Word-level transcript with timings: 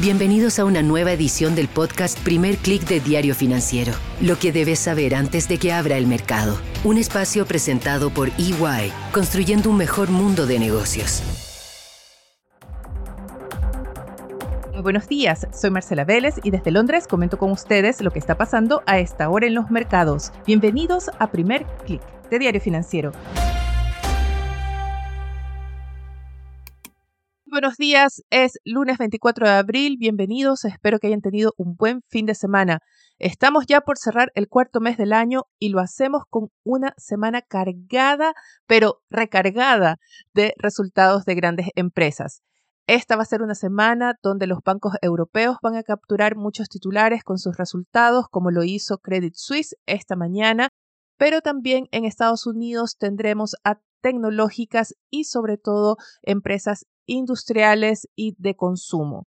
Bienvenidos 0.00 0.60
a 0.60 0.64
una 0.64 0.80
nueva 0.80 1.10
edición 1.10 1.56
del 1.56 1.66
podcast 1.66 2.16
Primer 2.20 2.56
Click 2.58 2.86
de 2.86 3.00
Diario 3.00 3.34
Financiero. 3.34 3.92
Lo 4.20 4.38
que 4.38 4.52
debes 4.52 4.78
saber 4.78 5.12
antes 5.12 5.48
de 5.48 5.58
que 5.58 5.72
abra 5.72 5.96
el 5.96 6.06
mercado. 6.06 6.56
Un 6.84 6.98
espacio 6.98 7.44
presentado 7.46 8.10
por 8.10 8.28
EY, 8.38 8.92
construyendo 9.10 9.70
un 9.70 9.76
mejor 9.76 10.10
mundo 10.10 10.46
de 10.46 10.60
negocios. 10.60 11.24
Muy 14.72 14.82
buenos 14.82 15.08
días, 15.08 15.48
soy 15.52 15.70
Marcela 15.70 16.04
Vélez 16.04 16.36
y 16.44 16.52
desde 16.52 16.70
Londres 16.70 17.08
comento 17.08 17.36
con 17.36 17.50
ustedes 17.50 18.00
lo 18.00 18.12
que 18.12 18.20
está 18.20 18.36
pasando 18.36 18.84
a 18.86 19.00
esta 19.00 19.28
hora 19.28 19.48
en 19.48 19.54
los 19.54 19.68
mercados. 19.68 20.30
Bienvenidos 20.46 21.10
a 21.18 21.32
Primer 21.32 21.66
Click 21.86 22.02
de 22.30 22.38
Diario 22.38 22.60
Financiero. 22.60 23.10
Buenos 27.58 27.76
días, 27.76 28.22
es 28.30 28.60
lunes 28.64 28.98
24 28.98 29.48
de 29.48 29.52
abril, 29.52 29.96
bienvenidos, 29.98 30.64
espero 30.64 31.00
que 31.00 31.08
hayan 31.08 31.22
tenido 31.22 31.54
un 31.56 31.74
buen 31.74 32.02
fin 32.06 32.24
de 32.24 32.36
semana. 32.36 32.78
Estamos 33.18 33.66
ya 33.66 33.80
por 33.80 33.98
cerrar 33.98 34.30
el 34.36 34.46
cuarto 34.46 34.78
mes 34.78 34.96
del 34.96 35.12
año 35.12 35.42
y 35.58 35.70
lo 35.70 35.80
hacemos 35.80 36.22
con 36.30 36.52
una 36.62 36.94
semana 36.98 37.42
cargada, 37.42 38.32
pero 38.68 39.02
recargada 39.10 39.96
de 40.34 40.54
resultados 40.56 41.24
de 41.24 41.34
grandes 41.34 41.66
empresas. 41.74 42.42
Esta 42.86 43.16
va 43.16 43.22
a 43.22 43.26
ser 43.26 43.42
una 43.42 43.56
semana 43.56 44.14
donde 44.22 44.46
los 44.46 44.60
bancos 44.64 44.92
europeos 45.02 45.56
van 45.60 45.74
a 45.74 45.82
capturar 45.82 46.36
muchos 46.36 46.68
titulares 46.68 47.24
con 47.24 47.38
sus 47.38 47.56
resultados, 47.56 48.26
como 48.30 48.52
lo 48.52 48.62
hizo 48.62 48.98
Credit 48.98 49.34
Suisse 49.34 49.74
esta 49.86 50.14
mañana, 50.14 50.68
pero 51.16 51.40
también 51.40 51.88
en 51.90 52.04
Estados 52.04 52.46
Unidos 52.46 52.96
tendremos 52.96 53.56
a 53.64 53.80
tecnológicas 54.00 54.94
y 55.10 55.24
sobre 55.24 55.58
todo 55.58 55.96
empresas 56.22 56.86
industriales 57.06 58.08
y 58.14 58.34
de 58.38 58.54
consumo. 58.54 59.26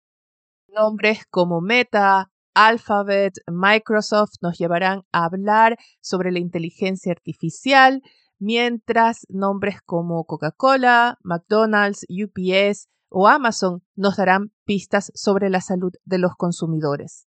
Nombres 0.69 1.25
como 1.31 1.61
Meta, 1.61 2.31
Alphabet, 2.55 3.35
Microsoft 3.51 4.35
nos 4.41 4.59
llevarán 4.59 5.03
a 5.13 5.25
hablar 5.25 5.77
sobre 6.01 6.31
la 6.31 6.39
inteligencia 6.39 7.13
artificial, 7.13 8.01
mientras 8.39 9.27
nombres 9.29 9.81
como 9.85 10.25
Coca-Cola, 10.25 11.19
McDonald's, 11.23 12.07
UPS 12.09 12.89
o 13.09 13.29
Amazon 13.29 13.83
nos 13.95 14.17
darán 14.17 14.53
pistas 14.65 15.11
sobre 15.15 15.51
la 15.51 15.61
salud 15.61 15.93
de 16.05 16.19
los 16.19 16.35
consumidores. 16.37 17.27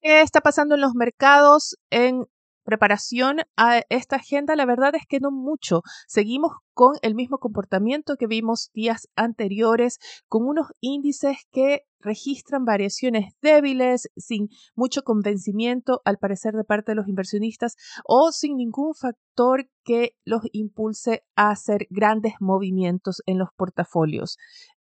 ¿Qué 0.00 0.20
está 0.22 0.40
pasando 0.40 0.74
en 0.76 0.80
los 0.80 0.94
mercados 0.94 1.76
en 1.90 2.26
preparación 2.68 3.38
a 3.56 3.80
esta 3.88 4.16
agenda, 4.16 4.54
la 4.54 4.66
verdad 4.66 4.94
es 4.94 5.06
que 5.08 5.20
no 5.20 5.30
mucho. 5.30 5.80
Seguimos 6.06 6.52
con 6.74 6.96
el 7.00 7.14
mismo 7.14 7.38
comportamiento 7.38 8.16
que 8.18 8.26
vimos 8.26 8.68
días 8.74 9.08
anteriores, 9.16 9.98
con 10.28 10.46
unos 10.46 10.66
índices 10.82 11.38
que 11.50 11.84
registran 11.98 12.66
variaciones 12.66 13.32
débiles, 13.40 14.10
sin 14.18 14.50
mucho 14.76 15.02
convencimiento, 15.02 16.02
al 16.04 16.18
parecer, 16.18 16.52
de 16.52 16.64
parte 16.64 16.92
de 16.92 16.96
los 16.96 17.08
inversionistas, 17.08 17.74
o 18.04 18.32
sin 18.32 18.58
ningún 18.58 18.92
factor 18.92 19.70
que 19.82 20.14
los 20.26 20.42
impulse 20.52 21.24
a 21.36 21.48
hacer 21.48 21.86
grandes 21.88 22.34
movimientos 22.38 23.22
en 23.24 23.38
los 23.38 23.48
portafolios. 23.56 24.36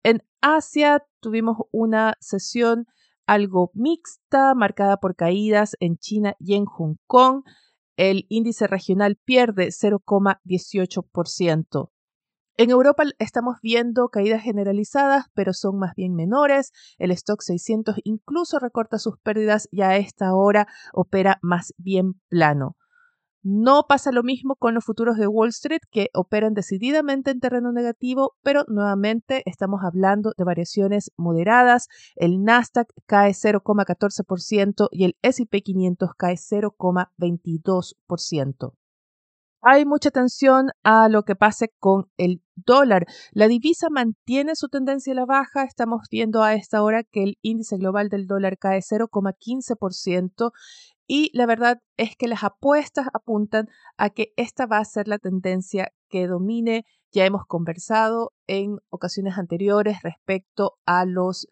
En 0.03 0.23
Asia 0.41 1.05
tuvimos 1.21 1.59
una 1.71 2.15
sesión 2.19 2.87
algo 3.27 3.71
mixta, 3.75 4.55
marcada 4.55 4.97
por 4.97 5.17
caídas 5.17 5.77
en 5.81 5.99
China 5.99 6.35
y 6.39 6.55
en 6.55 6.65
Hong 6.65 6.97
Kong 7.07 7.43
el 7.97 8.27
índice 8.29 8.67
regional 8.67 9.17
pierde 9.25 9.69
0,18%. 9.69 11.91
En 12.57 12.71
Europa 12.71 13.03
estamos 13.19 13.57
viendo 13.63 14.11
caídas 14.11 14.43
generalizadas, 14.43 15.25
pero 15.35 15.53
son 15.53 15.77
más 15.77 15.97
bien 15.97 16.15
menores. 16.15 16.71
El 16.99 17.11
stock 17.11 17.43
600 17.43 17.97
incluso 18.05 18.61
recorta 18.61 19.01
sus 19.01 19.19
pérdidas 19.19 19.67
y 19.73 19.83
a 19.83 19.97
esta 19.97 20.33
hora 20.35 20.69
opera 20.93 21.41
más 21.43 21.75
bien 21.79 22.21
plano. 22.29 22.77
No 23.47 23.85
pasa 23.87 24.11
lo 24.11 24.23
mismo 24.23 24.57
con 24.57 24.73
los 24.73 24.87
futuros 24.87 25.19
de 25.19 25.27
Wall 25.27 25.51
Street 25.51 25.83
que 25.91 26.09
operan 26.15 26.55
decididamente 26.55 27.31
en 27.31 27.41
terreno 27.41 27.73
negativo, 27.73 28.37
pero 28.43 28.65
nuevamente 28.69 29.43
estamos 29.45 29.83
hablando 29.85 30.33
de 30.39 30.45
variaciones 30.45 31.13
moderadas. 31.19 31.89
El 32.17 32.43
Nasdaq 32.43 32.89
cae 33.05 33.33
0,14% 33.33 34.89
y 34.91 35.05
el 35.05 35.19
SP 35.21 35.61
500 35.61 36.13
cae 36.17 36.37
0,22%. 36.37 38.73
Hay 39.67 39.87
mucha 39.87 40.11
atención 40.11 40.67
a 40.83 41.09
lo 41.09 41.23
que 41.23 41.37
pase 41.37 41.73
con 41.79 42.11
el 42.19 42.43
dólar. 42.55 43.07
La 43.33 43.49
divisa 43.49 43.89
mantiene 43.89 44.57
su 44.57 44.69
tendencia 44.69 45.15
a 45.15 45.17
la 45.17 45.25
baja. 45.25 45.65
Estamos 45.65 46.03
viendo 46.11 46.43
a 46.43 46.53
esta 46.53 46.83
hora 46.83 47.03
que 47.03 47.23
el 47.23 47.39
índice 47.41 47.79
global 47.79 48.11
del 48.11 48.27
dólar 48.27 48.59
cae 48.59 48.83
0,15% 48.83 50.53
y 51.07 51.31
la 51.33 51.47
verdad 51.47 51.79
es 51.97 52.15
que 52.15 52.29
las 52.29 52.45
apuestas 52.45 53.07
apuntan 53.15 53.69
a 53.97 54.11
que 54.11 54.35
esta 54.37 54.67
va 54.67 54.77
a 54.81 54.85
ser 54.85 55.09
la 55.09 55.17
tendencia 55.19 55.93
que 56.11 56.27
domine. 56.27 56.85
Ya 57.11 57.25
hemos 57.25 57.47
conversado 57.47 58.33
en 58.47 58.81
ocasiones 58.91 59.39
anteriores 59.39 60.03
respecto 60.03 60.75
a 60.85 61.07
los 61.07 61.49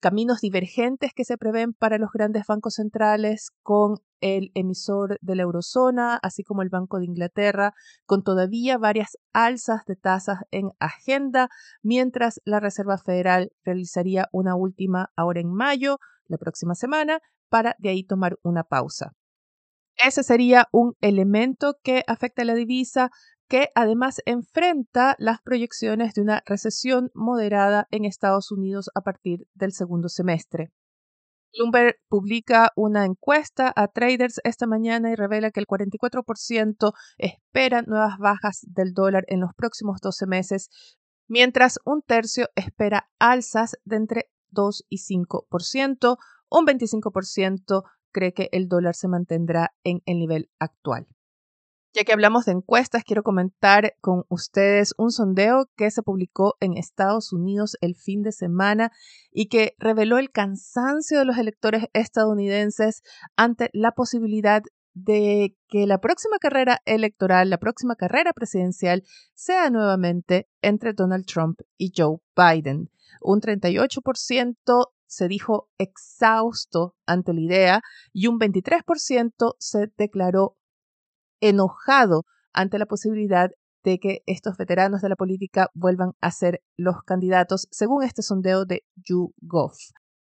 caminos 0.00 0.40
divergentes 0.40 1.12
que 1.14 1.24
se 1.24 1.36
prevén 1.36 1.72
para 1.72 1.98
los 1.98 2.10
grandes 2.12 2.44
bancos 2.46 2.74
centrales 2.74 3.50
con 3.62 3.96
el 4.20 4.50
emisor 4.54 5.18
de 5.20 5.36
la 5.36 5.42
eurozona, 5.42 6.18
así 6.22 6.42
como 6.42 6.62
el 6.62 6.70
Banco 6.70 6.98
de 6.98 7.06
Inglaterra, 7.06 7.72
con 8.04 8.22
todavía 8.22 8.78
varias 8.78 9.16
alzas 9.32 9.84
de 9.86 9.96
tasas 9.96 10.40
en 10.50 10.70
agenda, 10.78 11.48
mientras 11.82 12.40
la 12.44 12.60
Reserva 12.60 12.98
Federal 12.98 13.50
realizaría 13.64 14.28
una 14.32 14.56
última 14.56 15.10
ahora 15.16 15.40
en 15.40 15.52
mayo, 15.52 15.98
la 16.26 16.38
próxima 16.38 16.74
semana, 16.74 17.20
para 17.48 17.74
de 17.78 17.90
ahí 17.90 18.04
tomar 18.04 18.36
una 18.42 18.64
pausa. 18.64 19.12
Ese 20.04 20.22
sería 20.22 20.68
un 20.70 20.94
elemento 21.00 21.74
que 21.82 22.04
afecta 22.06 22.42
a 22.42 22.44
la 22.44 22.54
divisa, 22.54 23.10
que 23.48 23.70
además 23.74 24.20
enfrenta 24.26 25.16
las 25.18 25.40
proyecciones 25.40 26.14
de 26.14 26.22
una 26.22 26.42
recesión 26.46 27.10
moderada 27.14 27.86
en 27.90 28.04
Estados 28.04 28.52
Unidos 28.52 28.90
a 28.94 29.00
partir 29.00 29.46
del 29.54 29.72
segundo 29.72 30.08
semestre. 30.08 30.70
Bloomberg 31.54 31.96
publica 32.08 32.70
una 32.76 33.06
encuesta 33.06 33.72
a 33.74 33.88
traders 33.88 34.40
esta 34.44 34.66
mañana 34.66 35.10
y 35.10 35.14
revela 35.14 35.50
que 35.50 35.60
el 35.60 35.66
44% 35.66 36.92
espera 37.16 37.82
nuevas 37.82 38.18
bajas 38.18 38.60
del 38.68 38.92
dólar 38.92 39.24
en 39.28 39.40
los 39.40 39.54
próximos 39.54 40.00
12 40.02 40.26
meses, 40.26 40.68
mientras 41.26 41.78
un 41.84 42.02
tercio 42.02 42.48
espera 42.54 43.08
alzas 43.18 43.76
de 43.84 43.96
entre 43.96 44.30
2 44.50 44.84
y 44.90 44.98
5%, 44.98 46.18
un 46.50 46.66
25% 46.66 47.82
cree 48.12 48.32
que 48.32 48.48
el 48.52 48.68
dólar 48.68 48.94
se 48.94 49.08
mantendrá 49.08 49.74
en 49.84 50.02
el 50.04 50.18
nivel 50.18 50.50
actual. 50.58 51.06
Ya 51.94 52.04
que 52.04 52.12
hablamos 52.12 52.44
de 52.44 52.52
encuestas, 52.52 53.02
quiero 53.02 53.22
comentar 53.22 53.94
con 54.02 54.24
ustedes 54.28 54.92
un 54.98 55.10
sondeo 55.10 55.70
que 55.74 55.90
se 55.90 56.02
publicó 56.02 56.54
en 56.60 56.76
Estados 56.76 57.32
Unidos 57.32 57.78
el 57.80 57.94
fin 57.94 58.22
de 58.22 58.30
semana 58.30 58.92
y 59.32 59.46
que 59.46 59.74
reveló 59.78 60.18
el 60.18 60.30
cansancio 60.30 61.18
de 61.18 61.24
los 61.24 61.38
electores 61.38 61.86
estadounidenses 61.94 63.00
ante 63.36 63.70
la 63.72 63.92
posibilidad 63.92 64.62
de 64.92 65.56
que 65.68 65.86
la 65.86 65.98
próxima 65.98 66.38
carrera 66.38 66.80
electoral, 66.84 67.48
la 67.48 67.58
próxima 67.58 67.96
carrera 67.96 68.34
presidencial, 68.34 69.02
sea 69.32 69.70
nuevamente 69.70 70.46
entre 70.60 70.92
Donald 70.92 71.24
Trump 71.24 71.60
y 71.78 71.92
Joe 71.96 72.18
Biden. 72.36 72.90
Un 73.22 73.40
38% 73.40 74.90
se 75.06 75.26
dijo 75.26 75.70
exhausto 75.78 76.94
ante 77.06 77.32
la 77.32 77.40
idea 77.40 77.82
y 78.12 78.26
un 78.26 78.38
23% 78.38 79.54
se 79.58 79.90
declaró 79.96 80.57
enojado 81.40 82.24
ante 82.52 82.78
la 82.78 82.86
posibilidad 82.86 83.50
de 83.84 83.98
que 83.98 84.22
estos 84.26 84.56
veteranos 84.56 85.00
de 85.00 85.08
la 85.08 85.16
política 85.16 85.68
vuelvan 85.74 86.12
a 86.20 86.30
ser 86.30 86.60
los 86.76 87.02
candidatos, 87.04 87.68
según 87.70 88.02
este 88.02 88.22
sondeo 88.22 88.64
de 88.64 88.82
YouGov. 88.96 89.72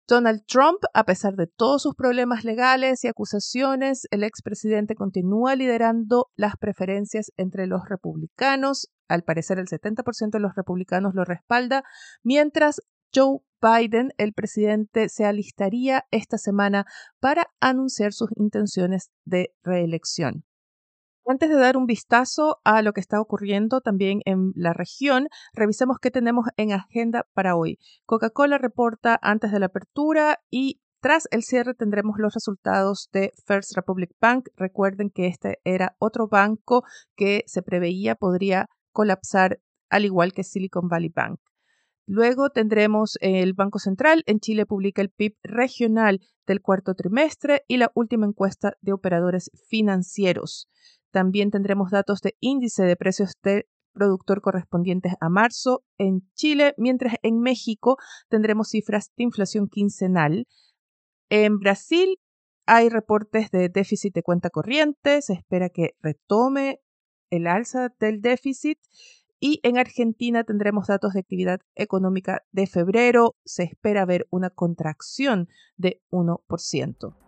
Donald 0.09 0.43
Trump, 0.47 0.79
a 0.95 1.05
pesar 1.05 1.35
de 1.35 1.47
todos 1.47 1.83
sus 1.83 1.95
problemas 1.95 2.43
legales 2.43 3.05
y 3.05 3.09
acusaciones, 3.09 4.07
el 4.11 4.25
expresidente 4.25 4.95
continúa 4.95 5.55
liderando 5.55 6.29
las 6.35 6.57
preferencias 6.57 7.31
entre 7.37 7.67
los 7.67 7.83
republicanos. 7.87 8.89
Al 9.07 9.23
parecer, 9.23 9.59
el 9.59 9.67
70% 9.67 10.31
de 10.31 10.41
los 10.41 10.55
republicanos 10.55 11.15
lo 11.15 11.25
respalda, 11.25 11.83
mientras 12.23 12.81
Joe 13.15 13.41
Biden, 13.61 14.13
el 14.17 14.33
presidente, 14.33 15.11
se 15.11 15.27
alistaría 15.27 16.05
esta 16.11 16.39
semana 16.39 16.87
para 17.21 17.47
anunciar 17.61 18.15
sus 18.15 18.31
intenciones 18.37 19.11
de 19.27 19.53
reelección. 19.63 20.45
Antes 21.31 21.51
de 21.51 21.57
dar 21.57 21.77
un 21.77 21.85
vistazo 21.85 22.57
a 22.65 22.81
lo 22.81 22.95
que 22.95 23.03
está 23.03 23.21
ocurriendo 23.21 23.83
también 23.83 24.23
en 24.25 24.53
la 24.55 24.73
región, 24.73 25.29
revisemos 25.53 25.99
qué 26.01 26.11
tenemos 26.11 26.47
en 26.57 26.73
agenda 26.73 27.27
para 27.35 27.55
hoy. 27.55 27.77
Coca-Cola 28.07 28.57
reporta 28.57 29.19
antes 29.21 29.53
de 29.53 29.61
la 29.61 29.67
apertura 29.67 30.39
y 30.51 30.81
tras 31.03 31.29
el 31.31 31.43
cierre 31.43 31.75
tendremos 31.75 32.15
los 32.17 32.33
resultados 32.33 33.11
de 33.13 33.35
First 33.45 33.77
Republic 33.77 34.11
Bank. 34.19 34.49
Recuerden 34.57 35.11
que 35.11 35.27
este 35.27 35.59
era 35.65 35.97
otro 35.99 36.29
banco 36.29 36.85
que 37.15 37.45
se 37.47 37.61
preveía 37.61 38.15
podría 38.15 38.71
colapsar 38.91 39.61
al 39.91 40.07
igual 40.07 40.33
que 40.33 40.45
Silicon 40.45 40.89
Valley 40.89 41.13
Bank. 41.15 41.41
Luego 42.07 42.49
tendremos 42.49 43.19
el 43.21 43.53
Banco 43.53 43.79
Central. 43.79 44.23
En 44.25 44.41
Chile 44.41 44.65
publica 44.65 45.03
el 45.03 45.11
PIB 45.11 45.37
regional 45.43 46.21
del 46.47 46.63
cuarto 46.63 46.95
trimestre 46.95 47.65
y 47.69 47.77
la 47.77 47.93
última 47.95 48.25
encuesta 48.25 48.73
de 48.81 48.95
operadores 48.95 49.51
financieros. 49.69 50.71
También 51.11 51.51
tendremos 51.51 51.91
datos 51.91 52.21
de 52.21 52.37
índice 52.41 52.85
de 52.85 52.97
precios 52.97 53.33
de 53.43 53.67
productor 53.93 54.41
correspondientes 54.41 55.15
a 55.21 55.29
marzo 55.29 55.83
en 55.99 56.23
Chile, 56.35 56.75
mientras 56.77 57.17
en 57.23 57.41
México 57.41 57.97
tendremos 58.29 58.69
cifras 58.69 59.11
de 59.17 59.25
inflación 59.25 59.69
quincenal. 59.69 60.47
En 61.31 61.59
Brasil 61.59 62.17
hay 62.67 62.89
reportes 62.89 63.51
de 63.51 63.69
déficit 63.69 64.15
de 64.15 64.23
cuenta 64.23 64.51
corriente, 64.51 65.23
se 65.23 65.35
espera 65.35 65.69
que 65.69 65.95
retome 66.01 66.81
el 67.31 67.47
alza 67.47 67.89
del 67.99 68.21
déficit 68.21 68.79
y 69.41 69.61
en 69.63 69.79
Argentina 69.79 70.45
tendremos 70.45 70.87
datos 70.87 71.13
de 71.13 71.21
actividad 71.21 71.61
económica 71.75 72.43
de 72.53 72.67
febrero, 72.67 73.37
se 73.45 73.65
espera 73.65 74.05
ver 74.05 74.27
una 74.31 74.51
contracción 74.51 75.49
de 75.77 76.03
1%. 76.11 77.28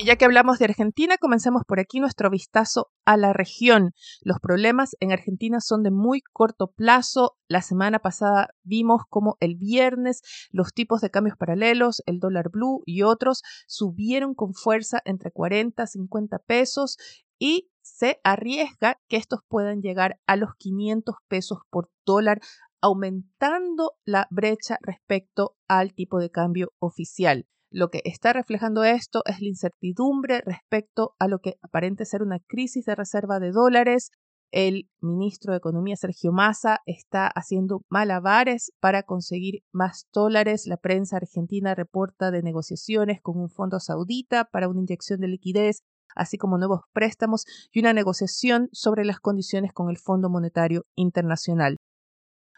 Y 0.00 0.04
ya 0.06 0.16
que 0.16 0.24
hablamos 0.24 0.58
de 0.58 0.64
Argentina, 0.64 1.18
comencemos 1.18 1.64
por 1.68 1.78
aquí 1.78 2.00
nuestro 2.00 2.30
vistazo 2.30 2.88
a 3.04 3.18
la 3.18 3.34
región. 3.34 3.92
Los 4.22 4.38
problemas 4.40 4.96
en 4.98 5.12
Argentina 5.12 5.60
son 5.60 5.82
de 5.82 5.90
muy 5.90 6.22
corto 6.22 6.68
plazo. 6.68 7.36
La 7.48 7.60
semana 7.60 7.98
pasada 7.98 8.48
vimos 8.62 9.02
como 9.10 9.36
el 9.40 9.56
viernes 9.56 10.22
los 10.52 10.72
tipos 10.72 11.02
de 11.02 11.10
cambios 11.10 11.36
paralelos, 11.36 12.00
el 12.06 12.18
dólar 12.18 12.48
blue 12.50 12.82
y 12.86 13.02
otros 13.02 13.42
subieron 13.66 14.32
con 14.32 14.54
fuerza 14.54 15.02
entre 15.04 15.32
40 15.32 15.82
y 15.82 15.86
50 15.86 16.38
pesos 16.46 16.96
y 17.38 17.68
se 17.82 18.20
arriesga 18.24 18.96
que 19.06 19.18
estos 19.18 19.40
puedan 19.48 19.82
llegar 19.82 20.18
a 20.26 20.36
los 20.36 20.54
500 20.56 21.16
pesos 21.28 21.58
por 21.68 21.90
dólar 22.06 22.40
aumentando 22.80 23.92
la 24.06 24.28
brecha 24.30 24.78
respecto 24.80 25.56
al 25.68 25.92
tipo 25.92 26.20
de 26.20 26.30
cambio 26.30 26.72
oficial. 26.78 27.44
Lo 27.72 27.88
que 27.88 28.00
está 28.04 28.32
reflejando 28.32 28.82
esto 28.82 29.22
es 29.26 29.40
la 29.40 29.46
incertidumbre 29.46 30.42
respecto 30.44 31.14
a 31.20 31.28
lo 31.28 31.38
que 31.38 31.54
aparente 31.62 32.04
ser 32.04 32.22
una 32.22 32.40
crisis 32.40 32.84
de 32.84 32.96
reserva 32.96 33.38
de 33.38 33.52
dólares. 33.52 34.10
El 34.50 34.90
ministro 35.00 35.52
de 35.52 35.58
Economía, 35.58 35.94
Sergio 35.94 36.32
Massa, 36.32 36.80
está 36.84 37.28
haciendo 37.28 37.84
malabares 37.88 38.72
para 38.80 39.04
conseguir 39.04 39.62
más 39.70 40.08
dólares. 40.12 40.66
La 40.66 40.78
prensa 40.78 41.18
argentina 41.18 41.76
reporta 41.76 42.32
de 42.32 42.42
negociaciones 42.42 43.20
con 43.22 43.38
un 43.38 43.48
fondo 43.48 43.78
saudita 43.78 44.46
para 44.46 44.68
una 44.68 44.80
inyección 44.80 45.20
de 45.20 45.28
liquidez, 45.28 45.84
así 46.16 46.38
como 46.38 46.58
nuevos 46.58 46.80
préstamos 46.92 47.44
y 47.70 47.78
una 47.78 47.92
negociación 47.92 48.68
sobre 48.72 49.04
las 49.04 49.20
condiciones 49.20 49.72
con 49.72 49.90
el 49.90 49.98
Fondo 49.98 50.28
Monetario 50.28 50.86
Internacional. 50.96 51.76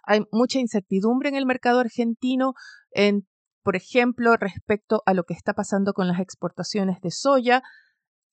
Hay 0.05 0.23
mucha 0.33 0.59
incertidumbre 0.59 1.29
en 1.29 1.37
el 1.37 1.45
mercado 1.45 1.81
argentino 1.81 2.55
en 2.93 3.27
por 3.63 3.77
ejemplo, 3.77 4.37
respecto 4.37 5.03
a 5.07 5.15
lo 5.15 5.25
que 5.25 5.35
está 5.35 5.55
pasando 5.55 5.93
con 5.93 6.09
las 6.09 6.21
exportaciones 6.21 7.01
de 7.01 7.11
soya, 7.11 7.63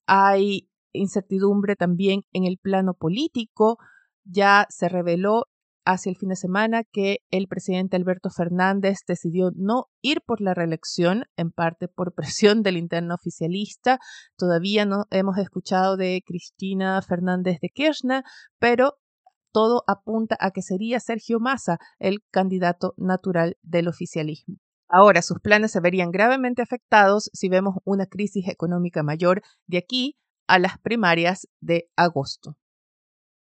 hay 0.07 0.69
incertidumbre 0.93 1.75
también 1.75 2.21
en 2.33 2.45
el 2.45 2.57
plano 2.57 2.93
político. 2.93 3.77
Ya 4.23 4.65
se 4.69 4.89
reveló 4.89 5.45
hace 5.85 6.09
el 6.09 6.17
fin 6.17 6.29
de 6.29 6.35
semana 6.35 6.83
que 6.83 7.19
el 7.31 7.47
presidente 7.47 7.95
Alberto 7.95 8.29
Fernández 8.29 8.99
decidió 9.07 9.51
no 9.55 9.85
ir 10.01 10.21
por 10.25 10.41
la 10.41 10.53
reelección, 10.53 11.25
en 11.35 11.51
parte 11.51 11.87
por 11.87 12.13
presión 12.15 12.63
del 12.63 12.77
interno 12.77 13.15
oficialista. 13.15 13.99
Todavía 14.37 14.85
no 14.85 15.05
hemos 15.09 15.37
escuchado 15.37 15.97
de 15.97 16.21
Cristina 16.25 17.01
Fernández 17.01 17.59
de 17.61 17.69
Kirchner, 17.69 18.23
pero 18.59 18.95
todo 19.51 19.83
apunta 19.87 20.37
a 20.39 20.51
que 20.51 20.61
sería 20.61 20.99
Sergio 20.99 21.39
Massa 21.39 21.79
el 21.97 22.19
candidato 22.31 22.93
natural 22.97 23.57
del 23.63 23.87
oficialismo. 23.87 24.57
Ahora, 24.89 25.21
sus 25.21 25.39
planes 25.39 25.71
se 25.71 25.79
verían 25.79 26.11
gravemente 26.11 26.63
afectados 26.63 27.29
si 27.31 27.47
vemos 27.47 27.75
una 27.85 28.07
crisis 28.07 28.47
económica 28.47 29.03
mayor 29.03 29.43
de 29.67 29.77
aquí 29.77 30.17
a 30.47 30.57
las 30.57 30.79
primarias 30.79 31.47
de 31.61 31.87
agosto. 31.95 32.57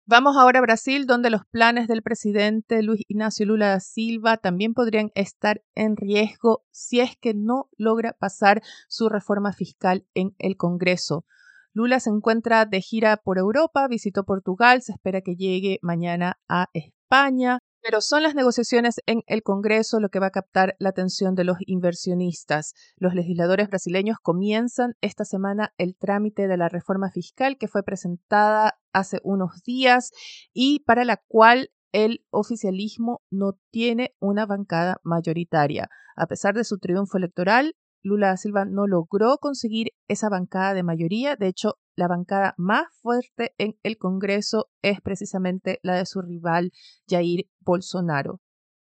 Vamos 0.07 0.37
ahora 0.37 0.59
a 0.59 0.63
Brasil, 0.63 1.07
donde 1.07 1.31
los 1.31 1.47
planes 1.51 1.89
del 1.89 2.03
presidente 2.03 2.83
Luis 2.83 3.03
Ignacio 3.09 3.47
Lula 3.47 3.69
da 3.69 3.81
Silva 3.81 4.37
también 4.37 4.75
podrían 4.75 5.11
estar 5.15 5.63
en 5.75 5.97
riesgo 5.97 6.65
si 6.71 7.01
es 7.01 7.17
que 7.17 7.33
no 7.35 7.71
logra 7.79 8.13
pasar 8.13 8.63
su 8.89 9.09
reforma 9.09 9.53
fiscal 9.53 10.07
en 10.15 10.35
el 10.39 10.57
Congreso. 10.57 11.25
Lula 11.73 12.01
se 12.01 12.11
encuentra 12.11 12.67
de 12.67 12.81
gira 12.81 13.17
por 13.17 13.39
Europa, 13.39 13.89
visitó 13.89 14.25
Portugal, 14.25 14.83
se 14.83 14.93
espera 14.93 15.23
que 15.23 15.37
llegue 15.37 15.79
mañana 15.83 16.39
a 16.49 16.69
España. 16.73 17.59
Pero 17.85 18.01
son 18.01 18.23
las 18.23 18.35
negociaciones 18.35 19.03
en 19.05 19.21
el 19.27 19.43
Congreso 19.43 20.01
lo 20.01 20.09
que 20.09 20.19
va 20.19 20.29
a 20.29 20.31
captar 20.31 20.75
la 20.79 20.89
atención 20.89 21.35
de 21.35 21.45
los 21.45 21.59
inversionistas. 21.67 22.73
Los 22.97 23.15
legisladores 23.15 23.69
brasileños 23.69 24.17
comienzan 24.23 24.95
esta 25.03 25.27
semana 25.27 25.75
el 25.77 25.95
trámite 25.95 26.49
de 26.49 26.57
la 26.57 26.71
reforma 26.71 27.11
fiscal 27.11 27.59
que 27.59 27.69
fue 27.69 27.83
presentada 27.83 28.79
hace 28.95 29.19
unos 29.23 29.63
días 29.65 30.13
y 30.55 30.81
para 30.87 31.05
la 31.05 31.19
cual 31.29 31.73
el 31.93 32.25
oficialismo 32.31 33.21
no 33.31 33.59
tiene 33.71 34.15
una 34.19 34.47
bancada 34.47 34.97
mayoritaria. 35.03 35.91
A 36.17 36.27
pesar 36.27 36.55
de 36.55 36.65
su 36.65 36.79
triunfo 36.79 37.19
electoral, 37.19 37.77
Lula 38.03 38.29
da 38.29 38.37
Silva 38.39 38.65
no 38.65 38.87
logró 38.87 39.37
conseguir 39.37 39.89
esa 40.09 40.31
bancada 40.31 40.73
de 40.73 40.83
mayoría. 40.83 41.37
De 41.37 41.49
hecho, 41.49 41.75
la 41.97 42.09
bancada 42.09 42.55
más 42.57 42.87
fuerte 43.01 43.55
en 43.59 43.77
el 43.83 43.99
Congreso 43.99 44.71
es 44.83 45.01
precisamente 45.01 45.81
la 45.83 45.95
de 45.95 46.07
su 46.07 46.23
rival 46.23 46.73
Jair 47.09 47.47
Bolsonaro. 47.61 48.41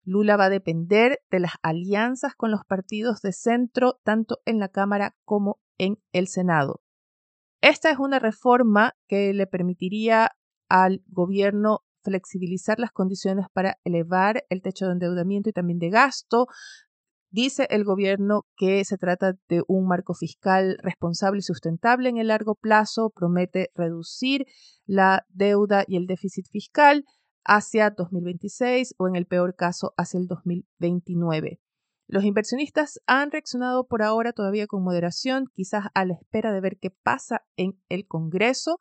Lula 0.04 0.36
va 0.36 0.46
a 0.46 0.50
depender 0.50 1.20
de 1.30 1.40
las 1.40 1.52
alianzas 1.62 2.34
con 2.34 2.50
los 2.50 2.64
partidos 2.64 3.20
de 3.20 3.32
centro, 3.32 4.00
tanto 4.02 4.38
en 4.44 4.58
la 4.58 4.68
Cámara 4.68 5.16
como 5.24 5.60
en 5.78 5.98
el 6.12 6.28
Senado. 6.28 6.82
Esta 7.60 7.90
es 7.90 7.98
una 7.98 8.18
reforma 8.18 8.94
que 9.06 9.34
le 9.34 9.46
permitiría 9.46 10.30
al 10.68 11.02
gobierno 11.06 11.84
flexibilizar 12.02 12.78
las 12.78 12.92
condiciones 12.92 13.46
para 13.52 13.78
elevar 13.84 14.44
el 14.48 14.62
techo 14.62 14.86
de 14.86 14.92
endeudamiento 14.92 15.50
y 15.50 15.52
también 15.52 15.78
de 15.78 15.90
gasto, 15.90 16.46
Dice 17.32 17.68
el 17.70 17.84
gobierno 17.84 18.44
que 18.56 18.84
se 18.84 18.96
trata 18.96 19.34
de 19.48 19.62
un 19.68 19.86
marco 19.86 20.14
fiscal 20.14 20.78
responsable 20.82 21.38
y 21.38 21.42
sustentable 21.42 22.08
en 22.08 22.16
el 22.16 22.26
largo 22.26 22.56
plazo, 22.56 23.10
promete 23.14 23.70
reducir 23.76 24.46
la 24.84 25.24
deuda 25.28 25.84
y 25.86 25.96
el 25.96 26.06
déficit 26.06 26.46
fiscal 26.50 27.04
hacia 27.44 27.90
2026 27.90 28.94
o 28.98 29.06
en 29.06 29.14
el 29.14 29.26
peor 29.26 29.54
caso 29.54 29.92
hacia 29.96 30.18
el 30.18 30.26
2029. 30.26 31.60
Los 32.08 32.24
inversionistas 32.24 32.98
han 33.06 33.30
reaccionado 33.30 33.86
por 33.86 34.02
ahora 34.02 34.32
todavía 34.32 34.66
con 34.66 34.82
moderación, 34.82 35.44
quizás 35.54 35.84
a 35.94 36.04
la 36.04 36.14
espera 36.14 36.52
de 36.52 36.60
ver 36.60 36.78
qué 36.80 36.90
pasa 36.90 37.42
en 37.56 37.80
el 37.88 38.08
Congreso 38.08 38.78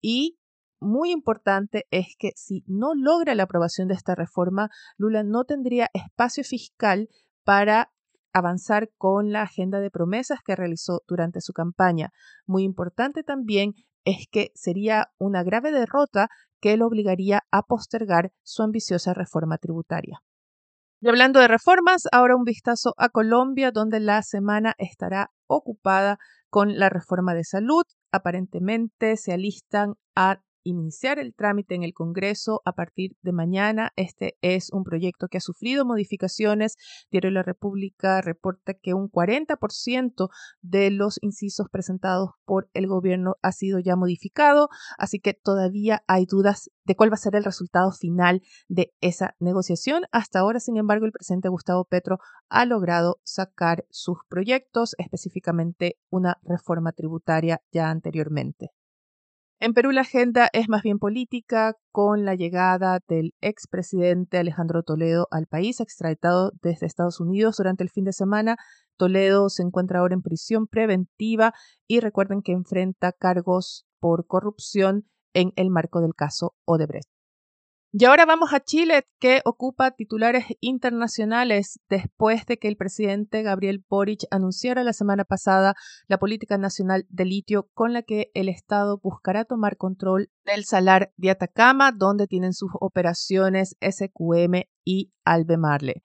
y 0.00 0.36
muy 0.80 1.12
importante 1.12 1.86
es 1.90 2.16
que 2.18 2.32
si 2.34 2.64
no 2.66 2.94
logra 2.94 3.36
la 3.36 3.44
aprobación 3.44 3.86
de 3.88 3.94
esta 3.94 4.16
reforma, 4.16 4.68
Lula 4.98 5.22
no 5.22 5.44
tendría 5.44 5.88
espacio 5.94 6.42
fiscal 6.42 7.08
para 7.44 7.90
avanzar 8.32 8.90
con 8.98 9.30
la 9.32 9.42
agenda 9.42 9.80
de 9.80 9.90
promesas 9.90 10.40
que 10.44 10.56
realizó 10.56 11.02
durante 11.06 11.40
su 11.40 11.52
campaña. 11.52 12.10
Muy 12.46 12.64
importante 12.64 13.22
también 13.22 13.74
es 14.04 14.26
que 14.30 14.50
sería 14.54 15.08
una 15.18 15.42
grave 15.42 15.70
derrota 15.70 16.28
que 16.60 16.76
lo 16.76 16.86
obligaría 16.86 17.42
a 17.50 17.62
postergar 17.62 18.32
su 18.42 18.62
ambiciosa 18.62 19.14
reforma 19.14 19.58
tributaria. 19.58 20.18
Y 21.00 21.08
hablando 21.08 21.38
de 21.38 21.48
reformas, 21.48 22.04
ahora 22.12 22.36
un 22.36 22.44
vistazo 22.44 22.94
a 22.96 23.10
Colombia, 23.10 23.70
donde 23.70 24.00
la 24.00 24.22
semana 24.22 24.74
estará 24.78 25.30
ocupada 25.46 26.18
con 26.48 26.78
la 26.78 26.88
reforma 26.88 27.34
de 27.34 27.44
salud. 27.44 27.82
Aparentemente 28.10 29.16
se 29.16 29.32
alistan 29.32 29.94
a 30.16 30.40
iniciar 30.64 31.18
el 31.18 31.34
trámite 31.34 31.74
en 31.74 31.84
el 31.84 31.94
Congreso 31.94 32.62
a 32.64 32.72
partir 32.72 33.16
de 33.22 33.32
mañana. 33.32 33.92
Este 33.96 34.36
es 34.40 34.72
un 34.72 34.82
proyecto 34.82 35.28
que 35.28 35.38
ha 35.38 35.40
sufrido 35.40 35.84
modificaciones. 35.84 36.76
Diario 37.10 37.30
de 37.30 37.34
la 37.34 37.42
República 37.42 38.20
reporta 38.20 38.74
que 38.74 38.94
un 38.94 39.08
40% 39.08 40.28
de 40.62 40.90
los 40.90 41.18
incisos 41.22 41.68
presentados 41.70 42.30
por 42.44 42.68
el 42.74 42.86
gobierno 42.86 43.36
ha 43.42 43.52
sido 43.52 43.78
ya 43.78 43.96
modificado, 43.96 44.68
así 44.98 45.20
que 45.20 45.34
todavía 45.34 46.02
hay 46.06 46.26
dudas 46.26 46.70
de 46.84 46.96
cuál 46.96 47.10
va 47.10 47.14
a 47.14 47.18
ser 47.18 47.36
el 47.36 47.44
resultado 47.44 47.92
final 47.92 48.42
de 48.68 48.92
esa 49.00 49.34
negociación. 49.38 50.02
Hasta 50.12 50.40
ahora, 50.40 50.60
sin 50.60 50.76
embargo, 50.76 51.06
el 51.06 51.12
presidente 51.12 51.48
Gustavo 51.48 51.84
Petro 51.84 52.18
ha 52.48 52.66
logrado 52.66 53.20
sacar 53.22 53.86
sus 53.90 54.18
proyectos, 54.28 54.94
específicamente 54.98 55.96
una 56.10 56.38
reforma 56.42 56.92
tributaria 56.92 57.62
ya 57.72 57.90
anteriormente. 57.90 58.70
En 59.60 59.72
Perú 59.72 59.92
la 59.92 60.02
agenda 60.02 60.48
es 60.52 60.68
más 60.68 60.82
bien 60.82 60.98
política, 60.98 61.74
con 61.92 62.24
la 62.24 62.34
llegada 62.34 62.98
del 63.08 63.32
expresidente 63.40 64.38
Alejandro 64.38 64.82
Toledo 64.82 65.28
al 65.30 65.46
país, 65.46 65.80
extraditado 65.80 66.52
desde 66.60 66.86
Estados 66.86 67.20
Unidos 67.20 67.56
durante 67.56 67.84
el 67.84 67.90
fin 67.90 68.04
de 68.04 68.12
semana. 68.12 68.56
Toledo 68.96 69.48
se 69.48 69.62
encuentra 69.62 70.00
ahora 70.00 70.14
en 70.14 70.22
prisión 70.22 70.66
preventiva 70.66 71.54
y 71.86 72.00
recuerden 72.00 72.42
que 72.42 72.52
enfrenta 72.52 73.12
cargos 73.12 73.86
por 74.00 74.26
corrupción 74.26 75.06
en 75.34 75.52
el 75.56 75.70
marco 75.70 76.00
del 76.00 76.14
caso 76.14 76.54
Odebrecht. 76.64 77.13
Y 77.96 78.06
ahora 78.06 78.26
vamos 78.26 78.52
a 78.52 78.58
Chile, 78.58 79.06
que 79.20 79.40
ocupa 79.44 79.92
titulares 79.92 80.46
internacionales 80.58 81.78
después 81.88 82.44
de 82.44 82.58
que 82.58 82.66
el 82.66 82.76
presidente 82.76 83.44
Gabriel 83.44 83.84
Boric 83.88 84.24
anunciara 84.32 84.82
la 84.82 84.92
semana 84.92 85.24
pasada 85.24 85.74
la 86.08 86.18
política 86.18 86.58
nacional 86.58 87.06
de 87.08 87.24
litio 87.24 87.68
con 87.72 87.92
la 87.92 88.02
que 88.02 88.32
el 88.34 88.48
Estado 88.48 88.98
buscará 89.00 89.44
tomar 89.44 89.76
control 89.76 90.28
del 90.44 90.64
salar 90.64 91.12
de 91.16 91.30
Atacama, 91.30 91.92
donde 91.92 92.26
tienen 92.26 92.52
sus 92.52 92.72
operaciones 92.80 93.76
SQM 93.80 94.62
y 94.84 95.12
Albemarle. 95.24 96.02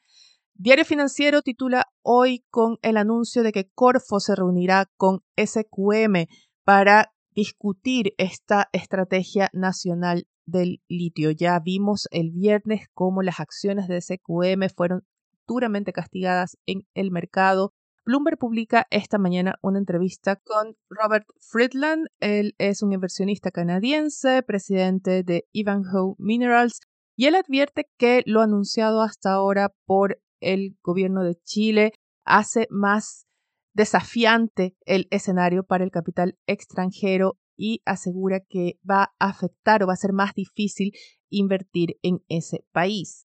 Diario 0.53 0.86
Financiero 0.86 1.41
titula 1.41 1.88
hoy 2.03 2.46
con 2.51 2.77
el 2.84 2.98
anuncio 2.98 3.41
de 3.41 3.51
que 3.51 3.67
Corfo 3.74 4.19
se 4.19 4.36
reunirá 4.36 4.91
con 4.96 5.24
SQM 5.43 6.27
para 6.63 7.12
discutir 7.34 8.13
esta 8.19 8.69
estrategia 8.74 9.50
nacional 9.53 10.27
del 10.50 10.82
litio. 10.88 11.32
Ya 11.32 11.60
vimos 11.60 12.08
el 12.12 12.32
viernes 12.32 12.88
cómo 12.94 13.22
las 13.22 13.39
acciones 13.39 13.88
de 13.88 14.01
SQM 14.01 14.70
fueron 14.75 15.03
duramente 15.48 15.94
castigadas 15.94 16.58
en 16.65 16.88
el 16.94 17.12
mercado. 17.12 17.74
Bloomberg 18.06 18.38
publica 18.38 18.88
esta 18.89 19.18
mañana 19.18 19.56
una 19.62 19.79
entrevista 19.79 20.38
con 20.38 20.75
Robert 20.89 21.25
Friedland. 21.39 22.08
Él 22.20 22.56
es 22.58 22.82
un 22.82 22.94
inversionista 22.94 23.51
canadiense, 23.51 24.41
presidente 24.44 25.24
de 25.24 25.46
Ivanhoe 25.51 26.15
Minerals, 26.18 26.79
y 27.15 27.25
él 27.25 27.36
advierte 27.36 27.89
que 27.98 28.24
lo 28.25 28.41
anunciado 28.41 29.01
hasta 29.01 29.34
ahora 29.34 29.74
por 29.86 30.20
el 30.39 30.77
gobierno 30.82 31.24
de 31.24 31.36
Chile 31.44 31.94
hace 32.24 32.68
más 32.70 33.27
desafiante 33.74 34.75
el 34.86 35.08
escenario 35.12 35.63
para 35.63 35.84
el 35.84 35.91
capital 35.91 36.38
extranjero 36.48 37.38
y 37.60 37.82
asegura 37.86 38.39
que 38.39 38.80
va 38.89 39.13
a 39.20 39.30
afectar 39.30 39.84
o 39.84 39.88
va 39.88 39.94
a 39.94 39.98
ser 39.98 40.13
más 40.13 40.34
difícil 40.34 40.94
invertir 41.30 41.98
en 42.01 42.24
ese 42.30 42.63
país. 42.72 43.28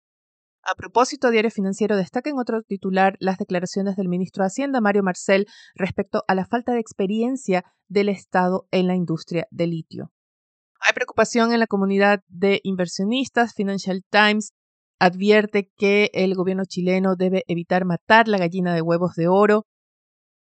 A 0.62 0.76
propósito, 0.76 1.30
Diario 1.30 1.50
Financiero 1.50 1.96
destaca 1.96 2.30
en 2.30 2.38
otro 2.38 2.62
titular 2.62 3.16
las 3.18 3.38
declaraciones 3.38 3.96
del 3.96 4.08
ministro 4.08 4.44
de 4.44 4.48
Hacienda, 4.48 4.80
Mario 4.80 5.02
Marcel, 5.02 5.46
respecto 5.74 6.22
a 6.28 6.34
la 6.34 6.46
falta 6.46 6.72
de 6.72 6.80
experiencia 6.80 7.64
del 7.88 8.08
Estado 8.08 8.68
en 8.70 8.86
la 8.86 8.94
industria 8.94 9.48
del 9.50 9.70
litio. 9.70 10.12
Hay 10.80 10.92
preocupación 10.94 11.52
en 11.52 11.58
la 11.58 11.66
comunidad 11.66 12.20
de 12.28 12.60
inversionistas. 12.62 13.52
Financial 13.54 14.02
Times 14.10 14.52
advierte 15.00 15.72
que 15.76 16.10
el 16.12 16.34
gobierno 16.34 16.64
chileno 16.66 17.16
debe 17.16 17.42
evitar 17.48 17.84
matar 17.84 18.28
la 18.28 18.38
gallina 18.38 18.74
de 18.74 18.82
huevos 18.82 19.14
de 19.16 19.26
oro 19.26 19.66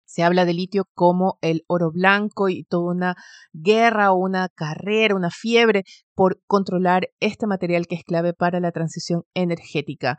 se 0.09 0.23
habla 0.23 0.45
de 0.45 0.53
litio 0.53 0.85
como 0.95 1.37
el 1.41 1.63
oro 1.67 1.91
blanco 1.91 2.49
y 2.49 2.63
toda 2.63 2.91
una 2.91 3.15
guerra 3.53 4.11
una 4.11 4.49
carrera, 4.49 5.15
una 5.15 5.29
fiebre 5.29 5.83
por 6.15 6.41
controlar 6.47 7.09
este 7.19 7.45
material 7.45 7.85
que 7.85 7.95
es 7.95 8.03
clave 8.03 8.33
para 8.33 8.59
la 8.59 8.71
transición 8.71 9.21
energética. 9.35 10.17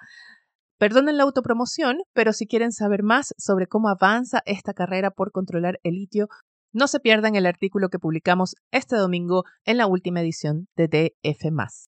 Perdonen 0.78 1.16
la 1.16 1.24
autopromoción, 1.24 1.98
pero 2.12 2.32
si 2.32 2.46
quieren 2.46 2.70
saber 2.70 3.02
más 3.02 3.34
sobre 3.36 3.66
cómo 3.66 3.88
avanza 3.88 4.42
esta 4.46 4.74
carrera 4.74 5.10
por 5.10 5.32
controlar 5.32 5.80
el 5.82 5.94
litio, 5.94 6.28
no 6.72 6.86
se 6.86 7.00
pierdan 7.00 7.34
el 7.34 7.46
artículo 7.46 7.88
que 7.88 7.98
publicamos 7.98 8.54
este 8.70 8.94
domingo 8.94 9.42
en 9.64 9.76
la 9.76 9.88
última 9.88 10.20
edición 10.20 10.68
de 10.76 10.86
DF. 10.86 11.89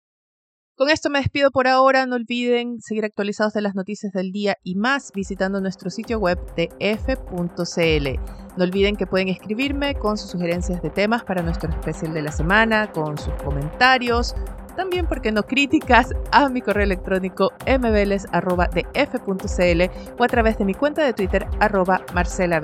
Con 0.81 0.89
esto 0.89 1.11
me 1.11 1.19
despido 1.19 1.51
por 1.51 1.67
ahora. 1.67 2.07
No 2.07 2.15
olviden 2.15 2.81
seguir 2.81 3.05
actualizados 3.05 3.53
de 3.53 3.61
las 3.61 3.75
noticias 3.75 4.13
del 4.13 4.31
día 4.31 4.57
y 4.63 4.73
más 4.73 5.11
visitando 5.13 5.61
nuestro 5.61 5.91
sitio 5.91 6.17
web 6.17 6.39
de 6.55 6.69
f.cl. 6.79 8.19
No 8.57 8.63
olviden 8.63 8.95
que 8.95 9.05
pueden 9.05 9.27
escribirme 9.27 9.93
con 9.93 10.17
sus 10.17 10.31
sugerencias 10.31 10.81
de 10.81 10.89
temas 10.89 11.23
para 11.23 11.43
nuestro 11.43 11.69
especial 11.69 12.15
de 12.15 12.23
la 12.23 12.31
semana, 12.31 12.91
con 12.91 13.15
sus 13.19 13.31
comentarios, 13.43 14.33
también, 14.75 15.05
porque 15.05 15.31
no 15.31 15.43
críticas, 15.43 16.15
a 16.31 16.49
mi 16.49 16.61
correo 16.61 16.85
electrónico 16.85 17.51
mveles.df.cl 17.67 19.81
o 20.17 20.23
a 20.23 20.27
través 20.27 20.57
de 20.57 20.65
mi 20.65 20.73
cuenta 20.73 21.05
de 21.05 21.13
Twitter 21.13 21.45
arroba 21.59 22.01
Marcela 22.15 22.59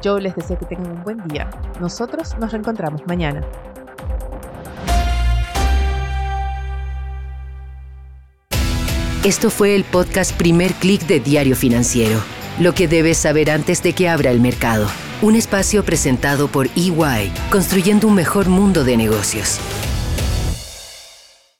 Yo 0.00 0.20
les 0.20 0.36
deseo 0.36 0.56
que 0.56 0.66
tengan 0.66 0.92
un 0.92 1.02
buen 1.02 1.18
día. 1.26 1.50
Nosotros 1.80 2.38
nos 2.38 2.52
reencontramos 2.52 3.04
mañana. 3.08 3.44
Esto 9.24 9.48
fue 9.48 9.74
el 9.74 9.84
podcast 9.84 10.34
Primer 10.34 10.74
Click 10.74 11.06
de 11.06 11.18
Diario 11.18 11.56
Financiero. 11.56 12.20
Lo 12.60 12.74
que 12.74 12.88
debes 12.88 13.16
saber 13.16 13.50
antes 13.50 13.82
de 13.82 13.94
que 13.94 14.06
abra 14.06 14.30
el 14.30 14.38
mercado. 14.38 14.86
Un 15.22 15.34
espacio 15.34 15.82
presentado 15.82 16.48
por 16.48 16.66
EY, 16.76 17.32
construyendo 17.50 18.06
un 18.06 18.16
mejor 18.16 18.50
mundo 18.50 18.84
de 18.84 18.98
negocios. 18.98 19.58